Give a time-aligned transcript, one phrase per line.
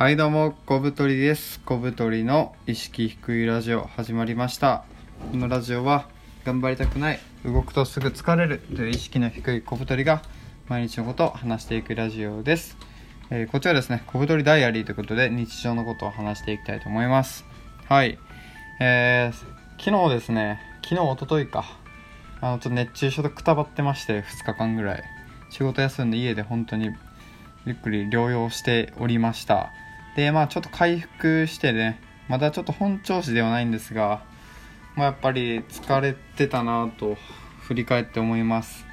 [0.00, 1.60] はいどうも小太りです。
[1.60, 4.84] 小太りの意識低いラジオ始まりました。
[5.30, 6.08] このラジオは
[6.42, 10.22] 頑張りたくない動くとすぐ疲れるという意識の低い小太りが
[10.68, 12.78] 毎日のことを話していくラジオです、
[13.28, 17.44] えーこちらですね小太りダイアリーということで日常のことを話していきたいと思います。
[17.86, 18.18] はい。
[18.80, 21.78] えー、昨日ですね昨日一昨日か。
[22.40, 25.02] あのちょっと熱中症でくたばってまして2日間ぐらい。
[25.50, 26.88] 仕事休んで家で本当に
[27.66, 29.70] ゆっくり療養しておりました。
[30.16, 34.22] でまあちょっと回復してねまだちょっと本調子ではないんですが、
[34.96, 37.16] まあ、やっぱり疲れてたなと
[37.62, 38.86] 振り返って思います。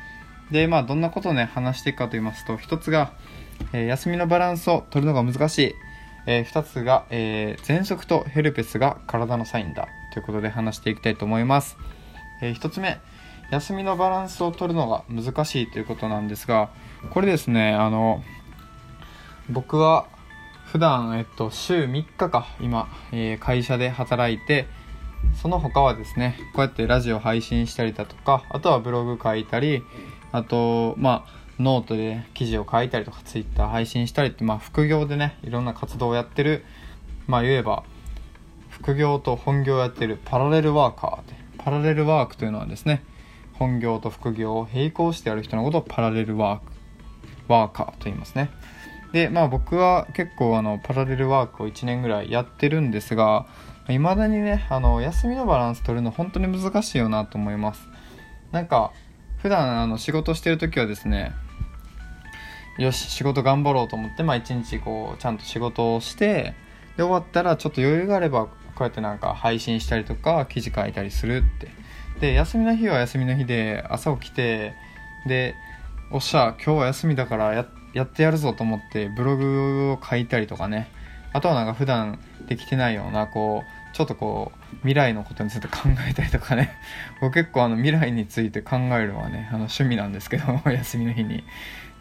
[0.51, 3.13] でまあどんなことをね話していくかと言いますと一つが、
[3.73, 5.75] えー休みのバランスを取るのが難しい、
[6.25, 9.87] えー二つが、えー、喘息とヘルペスが体のサインだ。
[10.13, 11.77] ということで話していきたいと思います、
[12.41, 12.97] えー一つ目
[13.51, 16.69] 休みのバランスを取るのが難しいということなんですが
[17.11, 18.23] これですねあの
[19.49, 20.07] 僕は
[20.77, 24.67] 普段えっと週3日か今、えー会社で働いて
[25.41, 29.81] その他はですねこうやってラジオ配信したりだとかあとはブログ書いたり
[30.31, 36.63] あとまあノートで記事を書いたりとかツイッター配信したりってまあ副業でねいろんな活動をやってる
[37.25, 37.83] まあ言えば
[38.69, 43.03] 副業と本業をやってるパラレルワーカーでパラレルワークというのはですね
[43.53, 46.71] 本業と副業を並行してやる人のことをパラレルワーク
[47.51, 48.51] ワーカーと言いますね。
[49.11, 53.47] でまあ僕は結構あのパラレルワークを1年ぐらいやってるんですが
[53.89, 57.87] いまだにねあの休みのバランス取るの本当に難しいよなと思います。
[58.51, 58.91] なんか
[59.37, 61.31] 普段あの仕事してる時はですね
[62.77, 66.53] よし仕事頑張ろうと思ってまあ一日こうちゃんと仕事をして
[66.97, 71.71] で終わったらちょっと余裕があればこうやってなんか配信したりとか記事書いたりするって。
[72.19, 74.73] で休みの日は休みの日で朝起きて
[75.27, 75.55] で
[76.11, 80.87] おっしゃ今日は休みだからやっやってやるぞと思ってブログを書いたりとかね。
[81.33, 86.69] あとはなんか普段できてないようなこうちょっとこう未来のことについて考えたりとかね。
[87.21, 91.43] 僕結構あの未来について考えるのはねあの趣味なんですけど 休みの日に。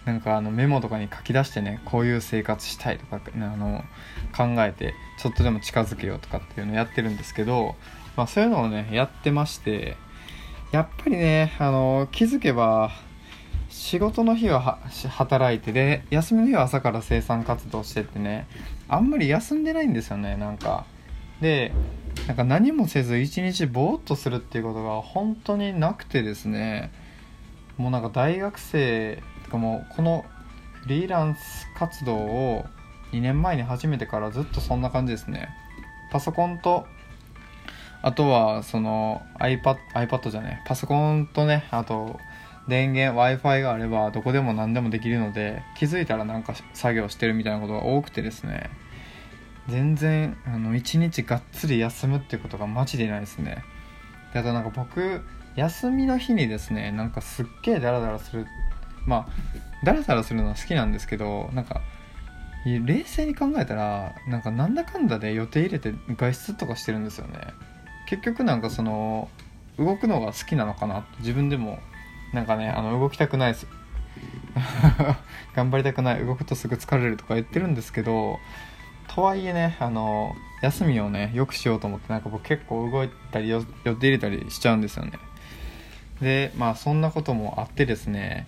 [0.05, 3.85] なんかあのメモとかに書き出してねこういう生活したいとかあの
[4.37, 7.75] 考えてちょっとでも近づけようとかっていうのをやってるんですけど、
[8.17, 9.97] まあ、そういうのをねやってまして
[10.71, 12.93] やっぱりねあの気づけば
[13.77, 18.49] 仕事の日は働いてで休みの日は朝から生産活動してってね
[18.89, 20.87] あんまり休んでないんですよねなんか。
[21.43, 21.73] で
[22.27, 26.91] なんか何もせず一日ぼーっとするっていうことが本当になくてですね
[27.77, 30.25] もうなんか大学生とかもこの
[30.83, 32.65] フリーランス活動を
[33.13, 35.51] 2年前に始めてからずっとそんな感じですね。
[36.11, 36.87] パソコンと
[38.01, 42.19] あとはその iPad, iPad じゃねパソコンとねあと
[42.69, 48.71] 電源 w i f i があればどこでも何でもできるので気づいたらなんか作業してるみたいなことが多くてですね。
[49.69, 53.65] 全然あの一日がっつり休むってことがマジでないですね。
[54.33, 55.23] であとなんか僕
[55.57, 58.47] 休みの日にですねなんかすっげえダラダラする
[59.07, 59.27] まあ
[59.85, 61.81] ダラダラするのは好きなんですけどなんか
[62.65, 67.39] 冷静に考えたらなんかなんだかんだで予定入れて外出とかしてるんですよね。
[68.09, 69.29] 結局なんかその
[69.79, 71.79] 動くのが好きなのかな自分でも
[72.33, 73.67] なんかねあの動きたくないです。
[75.55, 76.25] 頑張りたくない。
[76.25, 78.39] 動くとすぐ疲れるとか言ってるんですけど
[79.09, 85.13] とはいえねあの休みをねよくしようと思ってなんか僕結構動いたりよ予定入れたりしちゃうんですよね。
[86.21, 88.47] でまあそんなこともあってですね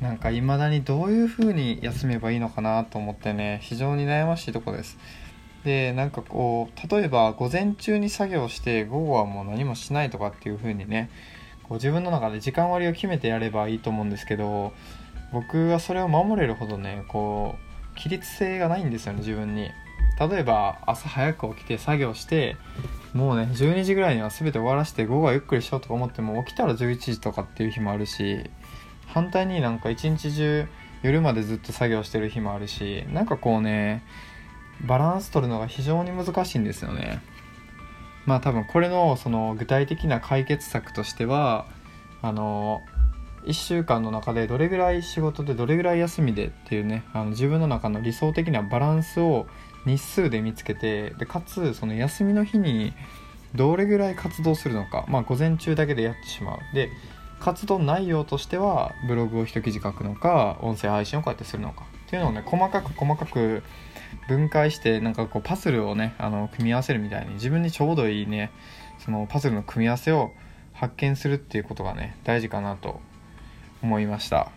[0.00, 4.98] なんか未だにどういう風に休めばいいのかなと思ってね非常に悩ましいとこです。
[5.64, 11.10] でなんかこう例えば午前中に作業して午後はもう何もしないとかっていう風にね
[11.70, 14.72] こう自分の中で時間割を決めてやればいいと思うんですけど
[15.32, 17.54] 僕はそれを守れるほどねこ
[17.94, 19.70] う規律性がないんですよね自分に。
[20.18, 22.56] 例えば朝早く起きて作業して
[23.14, 28.50] もうね12時ぐらいには全て終わらせて午後はゆっくりしようとか思っても起きたら11時とかっていう日もあるし
[29.06, 30.66] 反対になんか一日中
[31.02, 34.02] 夜までずっと作業してる日もあるしなんかこうね
[34.86, 37.22] バランス取るのが非常に難しいんですよね。
[38.26, 41.66] まあ多分これのその具体的な解決策としては
[42.22, 42.82] あの
[43.44, 49.46] 1週間の中でどれぐらい仕事でどれぐらい休みでっていうねあの自分の中の理想的なバランスを
[49.86, 52.92] 日数で見つけてでかつその休みの日に
[53.54, 56.58] どれぐらい活動するのかまあ午前中だけでやってしまう。
[56.74, 56.90] で
[57.40, 61.84] 活動内容としてはブログを一記事書くのか音声配信をこうやってするのか。
[62.10, 63.62] っていうのをね細かく細かく
[64.26, 68.50] 分解してなんかこうパズルをねあの組み合わせるみたいに自分にちょうどいいね
[68.98, 70.32] そのパズルの組み合わせを
[70.72, 73.00] 発見するっていうことがね大事かなと
[73.80, 74.50] 思いました。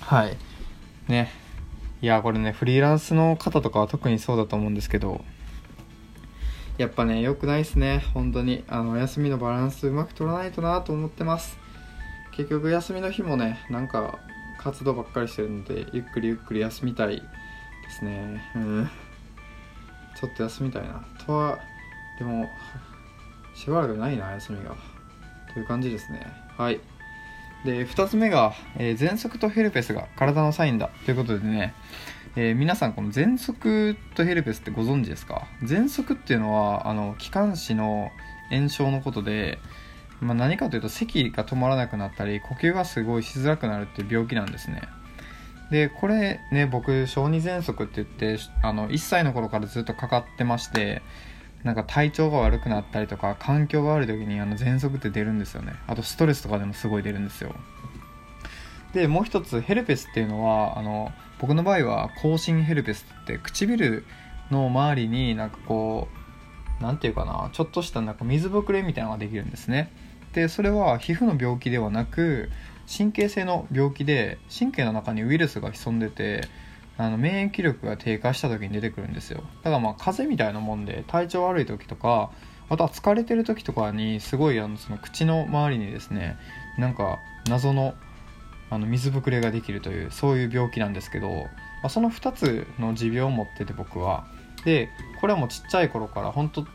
[0.00, 0.36] はい。
[1.06, 1.30] ね。
[2.02, 5.24] いやこれねフリーランスの方とかは特にそうだと思うんですけど
[6.76, 8.04] やっぱね良くないっすね。
[8.14, 8.64] 本当に。
[8.66, 11.56] あの休みのバランスうまく取らないとなと思ってます。
[12.32, 14.18] 結局休みの日もねなんか
[14.58, 17.22] 活動ばっかりしてるのでゆっくりゆっくり休みたいで
[17.90, 18.42] すね。
[18.56, 18.90] うん。
[20.20, 21.04] ちょっと休みたいな。
[21.26, 21.58] とは
[22.18, 22.48] でも
[23.54, 24.76] しばらくないな休みが。
[25.52, 26.26] という感じですね。
[26.56, 26.80] はい。
[27.64, 30.90] で2つ目が、えー、喘息とヘルペスが体のサインだ。
[31.04, 31.74] ということでね、
[32.36, 35.46] えー、皆さんこの喘息とヘルペスってご存知ですか？
[35.62, 38.10] 喘息っていうのはあの気管支の
[38.50, 39.58] 炎症のことで、
[40.24, 44.82] まあ、何かというと咳が止まらなくなったり呼吸がすごいしづらくなるっていう病気なんですね。
[45.70, 51.02] でこれね僕小児喘息って言ってあの1歳の頃からずっとかかってまして
[51.62, 55.74] なんか体調が悪くなったりとか環境が悪い時にあの喘息って出るんですよね。
[55.86, 57.54] あとストレスとかでもすごい出るんですよ。
[58.94, 64.04] でもう一つヘルペスっていうのはあの僕の場合は口唇ヘルペスって唇
[64.50, 66.08] の周りになんかこ
[66.80, 69.90] う何て言うかなちょっとしたなんか水ぶくれみたいなのができるんですね。
[70.34, 72.50] でそれは皮膚の病気ではなく
[72.92, 76.48] 神経性の病気で神経の中にウイルスが潜んでて
[76.98, 79.42] あの免疫力が低下した時に出てくるんですよ。
[79.62, 82.30] だからまあ風邪みたいなもんで体調悪い時とか
[82.68, 86.36] あとは疲れてる時とかにすごいあのその口の周りにですね
[86.78, 87.94] なんか謎の
[88.70, 91.48] あの水ぶくれができるというそういう病気なんですけど、ま
[91.84, 94.26] あ、その2つの持病を持ってて僕は。
[94.64, 94.88] で
[95.20, 96.66] これはもうちっちゃい頃から本当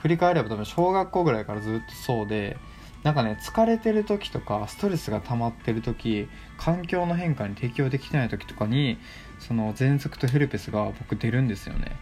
[0.00, 2.58] 振り返れば多分小学校ぐらいからずっとそうで
[3.04, 6.28] なんかね疲れてる時とかストレスが溜まってる時
[6.58, 8.98] 環境の変化に適応できてない時とかに
[9.38, 11.96] その喘息とヘルペスが僕出るんですよね。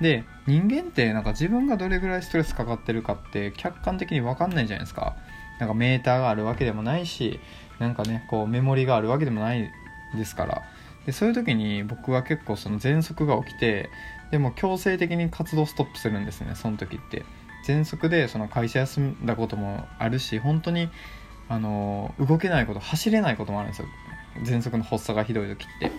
[0.00, 5.16] で人間ってなんか自分がどれぐらいストレスかかってるかって客観的に分かんないじゃないですか。
[5.58, 7.40] なんかメーターがあるわけでもないし
[7.78, 9.70] なんかねこうメモリがあるわけでもない
[10.14, 10.62] ですから。
[11.06, 13.90] でそういう時に僕は結構その喘息が起きて
[14.30, 17.24] でも強制的に活動ストップするんですねその時って。
[17.66, 20.88] 喘息でその会社休んだこともあるし本当に
[21.48, 23.88] あの動けないこと走れないこともあるんですよ。
[24.44, 25.90] 喘息の発作がひどい時って。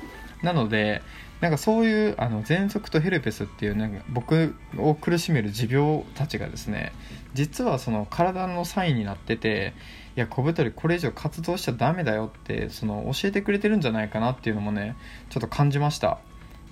[0.44, 1.02] なので
[1.42, 6.94] なんかそういうあの喘息とヘルペスっていうなんか僕を苦しめる持病たちがですね
[7.34, 9.74] 実はその体のサインになってて
[10.16, 14.96] いや小太りこれ以上活動しちゃダメだよってその教えてくれてるんじゃないかなっていうのもね
[15.30, 16.20] ちょっと感じました。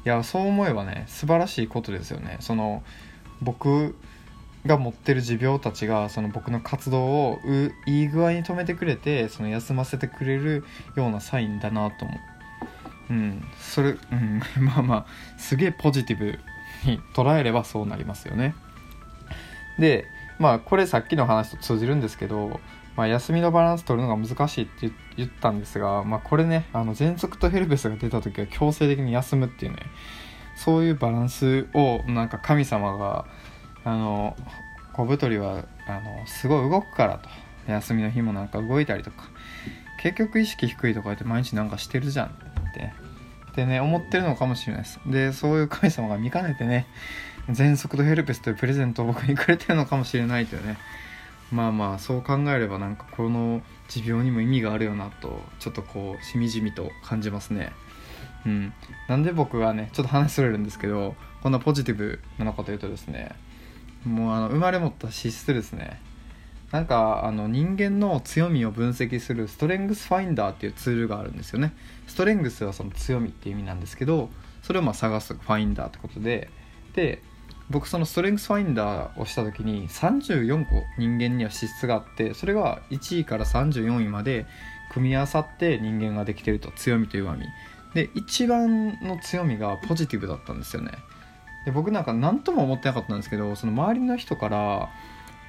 [0.05, 2.37] いやそう思えばね素晴らしいことですよね。
[2.39, 2.83] その
[3.41, 3.95] 僕
[4.65, 7.39] が持ってる持病たちがその僕の活動を
[7.85, 10.63] いい具合に止めてくれてその休ませてくれる
[10.95, 12.19] ようなサインだなと思う。
[13.07, 15.05] うんそれ、うん、 まあまあ
[15.37, 16.39] すげえポジティブ
[16.85, 18.55] に捉えればそうなりますよね。
[19.77, 20.07] で
[20.39, 22.59] まあこれさっきの話と通じるんですけど、
[22.95, 29.77] まあ、休みのバランス取るのが難しいって言ったんですが、まあ、これねあの喘息とヘルペスが出た時は強制的に休むっていうね
[30.55, 33.25] そういうバランスをなんか神様が
[33.85, 34.35] あの
[34.93, 37.29] 小太りはあのすごい動くからと。
[37.67, 39.29] 休みの日もなんか動いたりとか。
[40.01, 42.29] 結局意識低いとか言って毎日なんかしてるじゃんっ
[42.73, 42.93] て。
[43.55, 44.99] でね思ってるのかもしれないです。
[45.05, 46.85] でそういう神様が見かねてね
[47.49, 50.77] 全速度ヘルペスというプレゼントを僕にくれてるのかもしれないというね。
[51.51, 57.71] まあまあそう考えればなんかこの持病にも意味があるよなとちょっとこうしみじみと感じますね。
[58.45, 58.73] うん。
[59.07, 63.31] なんで僕がねちょっと話それるんですけどこんなポジティブなのかというとですね
[64.05, 65.99] もうあの生まれ持った資質ですね。
[66.71, 71.73] なんかあの人間の強みを分析するストレングスファインダーっていうツールがあるんですよね。
[72.07, 74.29] ストレングスはその強みっていう意味なんですけど
[74.61, 76.49] それをまあ探すファインダーってことで。
[76.93, 77.21] で
[77.69, 84.45] 僕そのストレングスファインダーをした時に34個人間には資質があってそれが1位から34位まで
[84.93, 86.71] 組み合わさって人間ができてると。
[86.71, 87.45] 強みと弱み。
[87.93, 90.91] で一番の強みがポジティブだったんですよね。
[91.65, 94.89] で僕なんか何とも思ってなかったんですけどその周りの人から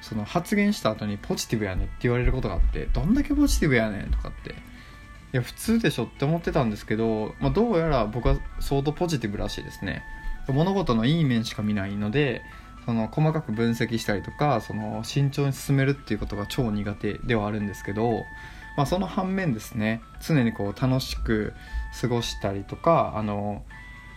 [0.01, 4.55] その発言した後にポジティブやねって言われることがあってどんだけポジティブやねんとかって。
[5.33, 10.01] いや普通でしょって思ってたんですけど、まあ、どうやら僕は相当ポジティブらしいですね。
[10.47, 12.41] 物事のいい面しか見ないので
[12.85, 18.23] その細かく分析したりとかその慎重に進めるっていうことが超苦手ではあるんですけど、
[18.77, 21.53] まあ、その反面ですね常にこう楽しく
[21.99, 23.63] 過ごしたりとかあの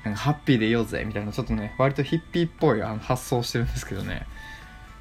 [0.05, 4.27] なんかハッピーでいようぜみたいなちょっとね割とヒッピーっぽいあの発想してるんですけどね、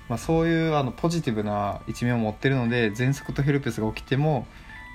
[0.10, 4.46] まあ、そういうあのポジティブな一面を持ってるので喘息とヘルペスが起きても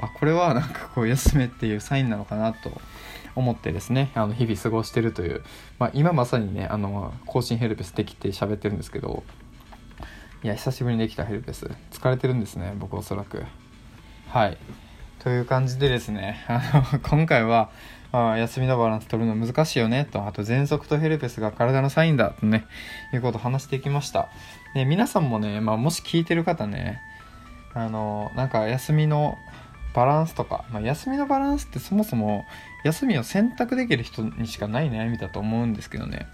[0.01, 2.73] あこれはなんかこう休めっていうサインなのかなと
[3.37, 4.13] 思ってですね。
[4.15, 5.43] あの日々過ごしてるという、
[5.79, 9.25] まあ、今まさにねあの更新ヘルペスできて喋ってるんですけど。
[10.43, 11.71] いや久しぶりにできたヘルペス。
[11.91, 13.45] 疲れてるんですね僕おそらく。
[14.29, 14.59] はい。
[15.25, 17.71] という感じでですねあの 今回は
[18.13, 20.25] あ休みのバランス取るの難しいよねと。
[20.27, 22.65] あと喘息とヘルペスが体のサインだとね
[23.13, 24.29] いうことを話していきました。
[24.75, 27.01] で皆さんもね、まあ、もし聞いてる方ね
[27.73, 29.39] あのなんか休みの
[29.95, 32.45] バランスとか、まあ、休みのバランスってそもそも
[32.85, 36.27] 休みを選択できる人にしかない悩みだと思うんですけどね。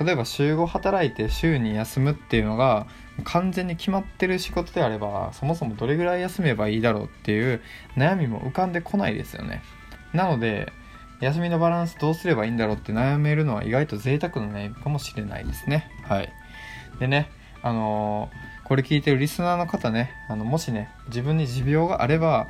[0.00, 2.86] 例えば週5働いて週に休むっていうのが
[3.22, 7.60] 完全に決まってる仕事であればそもそもどれぐらい休めばいいだろうっていう
[7.96, 9.62] 悩みも浮かんでこないですよね。
[10.12, 10.72] なので
[11.20, 15.88] 休みのバランスどうすればいいんだろうって悩めるのは意外と贅沢な悩みかもしれないですね。
[16.02, 16.32] はい。
[16.98, 17.30] でね
[17.62, 22.48] あのー、これ聞いてるリスナーの方ねあのもしね自分に持病があれば、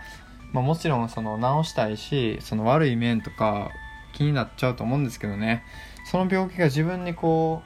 [0.52, 3.70] まあ、もちろんその治したいしその悪い面とか
[4.12, 5.62] 気になっちゃうと思うんですけどね。
[6.04, 7.62] その病気が自分にこ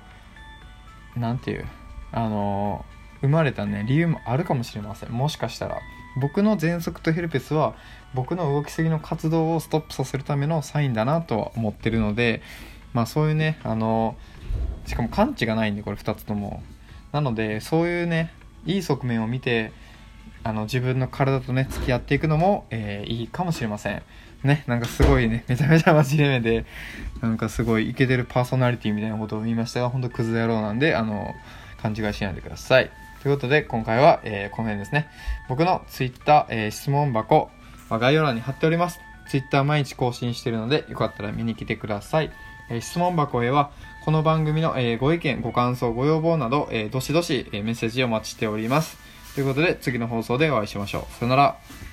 [1.17, 1.67] う何て言う
[2.13, 2.85] あの、
[3.21, 5.11] 生まれたね理由もあるかもしれません。
[5.11, 5.81] もしかしたら
[6.21, 7.75] 僕の喘息とヘルペスは
[8.15, 12.43] 僕の動きすぎの活動をストップさせるためのサインだなとは思ってるので
[12.93, 14.17] まあそういうねあの
[14.87, 16.63] しかも感知がないんでこれ2つとも。
[17.11, 18.33] なのでそういうね
[18.67, 19.73] いい側面を見て
[20.45, 24.03] あの自分の体とね付き合っていくのも、えー、いいかもしれません。
[24.45, 26.65] ねなんかすごいねめちゃめちゃ真面目で
[27.21, 31.35] なんかすごいイケてるパーソナリティみたいなことを言いましたが本当クズ野郎なんであの
[31.83, 32.91] 勘違いしないでください。
[33.23, 35.09] ということで今回は、えー、この辺ですね。
[35.49, 37.51] 僕の Twitter、えー、質問箱
[37.89, 39.01] は概要欄に貼っております。
[39.29, 42.31] Twitter 毎日更新してるのでよかったら見に来てください、
[42.71, 43.71] え、質問箱へは
[44.05, 48.97] この番組の、え、ご意見ご感想ご要望など、え、どしどし、え、メッセージをお待ちしております。
[49.35, 51.15] ということで次の放送でお会いしましょう。
[51.15, 51.88] さよなら。